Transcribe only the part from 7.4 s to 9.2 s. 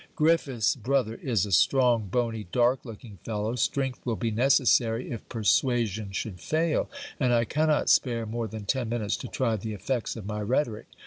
cannot spare more than ten minutes